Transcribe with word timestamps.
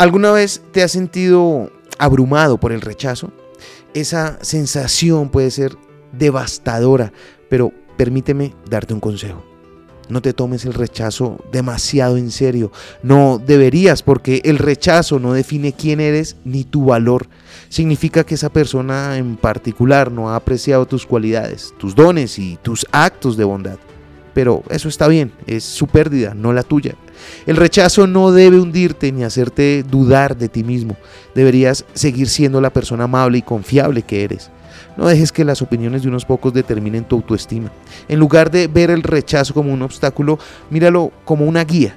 ¿Alguna 0.00 0.32
vez 0.32 0.62
te 0.72 0.82
has 0.82 0.92
sentido 0.92 1.70
abrumado 1.98 2.56
por 2.56 2.72
el 2.72 2.80
rechazo? 2.80 3.32
Esa 3.92 4.38
sensación 4.40 5.28
puede 5.28 5.50
ser 5.50 5.76
devastadora, 6.12 7.12
pero 7.50 7.70
permíteme 7.98 8.54
darte 8.70 8.94
un 8.94 9.00
consejo. 9.00 9.44
No 10.08 10.22
te 10.22 10.32
tomes 10.32 10.64
el 10.64 10.72
rechazo 10.72 11.44
demasiado 11.52 12.16
en 12.16 12.30
serio. 12.30 12.72
No 13.02 13.42
deberías 13.46 14.02
porque 14.02 14.40
el 14.44 14.56
rechazo 14.56 15.18
no 15.18 15.34
define 15.34 15.74
quién 15.74 16.00
eres 16.00 16.38
ni 16.46 16.64
tu 16.64 16.86
valor. 16.86 17.28
Significa 17.68 18.24
que 18.24 18.36
esa 18.36 18.48
persona 18.48 19.18
en 19.18 19.36
particular 19.36 20.10
no 20.10 20.30
ha 20.30 20.36
apreciado 20.36 20.86
tus 20.86 21.04
cualidades, 21.04 21.74
tus 21.78 21.94
dones 21.94 22.38
y 22.38 22.56
tus 22.62 22.86
actos 22.90 23.36
de 23.36 23.44
bondad. 23.44 23.78
Pero 24.34 24.62
eso 24.70 24.88
está 24.88 25.08
bien, 25.08 25.32
es 25.46 25.64
su 25.64 25.86
pérdida, 25.86 26.34
no 26.34 26.52
la 26.52 26.62
tuya. 26.62 26.94
El 27.46 27.56
rechazo 27.56 28.06
no 28.06 28.32
debe 28.32 28.60
hundirte 28.60 29.12
ni 29.12 29.24
hacerte 29.24 29.82
dudar 29.82 30.36
de 30.36 30.48
ti 30.48 30.64
mismo. 30.64 30.96
Deberías 31.34 31.84
seguir 31.94 32.28
siendo 32.28 32.60
la 32.60 32.70
persona 32.70 33.04
amable 33.04 33.38
y 33.38 33.42
confiable 33.42 34.02
que 34.02 34.24
eres. 34.24 34.50
No 34.96 35.06
dejes 35.06 35.32
que 35.32 35.44
las 35.44 35.62
opiniones 35.62 36.02
de 36.02 36.08
unos 36.08 36.24
pocos 36.24 36.52
determinen 36.52 37.04
tu 37.04 37.16
autoestima. 37.16 37.70
En 38.08 38.18
lugar 38.18 38.50
de 38.50 38.66
ver 38.66 38.90
el 38.90 39.02
rechazo 39.02 39.54
como 39.54 39.72
un 39.72 39.82
obstáculo, 39.82 40.38
míralo 40.70 41.12
como 41.24 41.44
una 41.44 41.64
guía. 41.64 41.96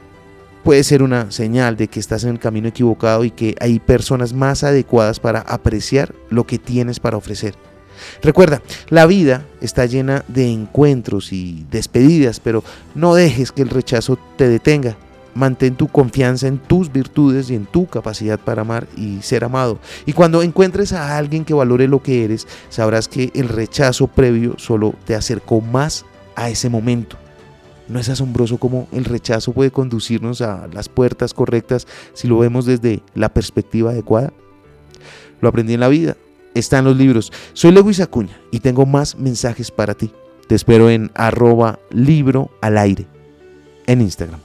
Puede 0.63 0.84
ser 0.84 1.04
una 1.04 1.30
señal 1.30 1.76
de 1.76 1.90
que 1.90 2.00
estás 2.00 2.24
en 2.24 2.30
el 2.30 2.40
camino 2.40 2.70
equivocado 2.70 3.26
y 3.26 3.32
que 3.32 3.55
hay 3.60 3.80
personas 3.80 4.34
más 4.34 4.63
adecuadas 4.63 5.20
para 5.20 5.41
apreciar 5.41 6.16
lo 6.30 6.46
que 6.46 6.58
tienes 6.58 7.00
para 7.02 7.18
ofrecer. 7.18 7.55
Recuerda, 8.22 8.62
la 8.90 9.06
vida 9.06 9.46
está 9.62 9.86
llena 9.86 10.24
de 10.28 10.52
encuentros 10.52 11.34
y 11.34 11.66
despedidas, 11.72 12.40
pero 12.40 12.64
no 12.96 13.16
dejes 13.16 13.52
que 13.52 13.62
el 13.62 13.70
rechazo 13.70 14.18
te 14.38 14.48
detenga. 14.48 14.98
Mantén 15.36 15.76
tu 15.76 15.88
confianza 15.88 16.48
en 16.48 16.60
tus 16.60 16.92
virtudes 16.92 17.50
y 17.50 17.56
en 17.56 17.66
tu 17.66 17.88
capacidad 17.88 18.40
para 18.40 18.62
amar 18.62 18.88
y 18.96 19.22
ser 19.24 19.44
amado. 19.44 19.80
Y 20.06 20.14
cuando 20.14 20.44
encuentres 20.44 20.94
a 20.94 21.18
alguien 21.18 21.44
que 21.44 21.55
valore 21.55 21.88
lo 21.88 22.04
que 22.04 22.24
eres, 22.24 22.48
sabrás 22.70 23.08
que 23.08 23.32
el 23.34 23.50
rechazo 23.50 24.07
previo 24.07 24.55
solo 24.60 24.94
te 25.05 25.16
acercó 25.16 25.60
más 25.60 26.05
a 26.35 26.50
ese 26.50 26.70
momento. 26.70 27.18
¿No 27.88 28.00
es 28.00 28.10
asombroso 28.10 28.57
cómo 28.57 28.88
el 28.91 29.05
rechazo 29.05 29.52
puede 29.52 29.72
conducirnos 29.72 30.41
a 30.41 30.68
las 30.72 30.88
puertas 30.88 31.34
correctas 31.34 31.88
si 32.13 32.28
lo 32.28 32.38
vemos 32.38 32.66
desde 32.66 33.02
la 33.13 33.30
perspectiva 33.34 33.91
adecuada? 33.91 34.32
Lo 35.41 35.50
aprendí 35.50 35.74
en 35.74 35.82
la 35.82 35.90
vida, 35.90 36.16
está 36.55 36.79
en 36.79 36.85
los 36.85 36.98
libros. 36.98 37.32
Soy 37.54 37.71
Lewis 37.71 37.99
Acuña 37.99 38.40
y 38.51 38.59
tengo 38.59 38.85
más 38.85 39.15
mensajes 39.18 39.71
para 39.71 39.93
ti. 39.93 40.12
Te 40.48 40.55
espero 40.55 40.90
en 40.90 41.12
arroba 41.15 41.79
libro 41.91 42.51
al 42.62 42.77
aire 42.77 43.07
en 43.87 44.01
Instagram. 44.01 44.40